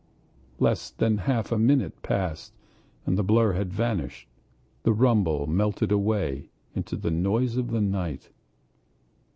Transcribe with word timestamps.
Less 0.57 0.89
than 0.89 1.19
half 1.29 1.51
a 1.51 1.59
minute 1.59 2.01
passed 2.01 2.55
and 3.05 3.19
the 3.19 3.23
blur 3.23 3.53
had 3.53 3.71
vanished, 3.71 4.27
the 4.81 4.93
rumble 4.93 5.45
melted 5.45 5.91
away 5.91 6.49
into 6.73 6.95
the 6.95 7.11
noise 7.11 7.55
of 7.55 7.69
the 7.69 7.81
night. 7.81 8.31